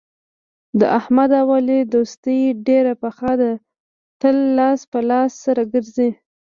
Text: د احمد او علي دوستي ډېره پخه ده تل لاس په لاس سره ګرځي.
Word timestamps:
د 0.79 0.81
احمد 0.99 1.31
او 1.41 1.47
علي 1.57 1.79
دوستي 1.93 2.39
ډېره 2.67 2.93
پخه 3.03 3.31
ده 3.41 3.51
تل 4.21 4.35
لاس 4.57 4.79
په 4.91 4.99
لاس 5.09 5.31
سره 5.45 5.61
ګرځي. 5.73 6.09